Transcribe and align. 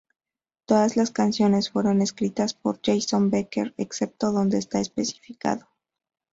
Todas 0.65 0.97
las 0.97 1.11
canciones 1.11 1.69
fueron 1.69 2.01
escritas 2.01 2.55
por 2.55 2.79
Jason 2.83 3.29
Becker, 3.29 3.75
excepto 3.77 4.31
donde 4.31 4.57
está 4.57 4.79
especificado. 4.79 5.67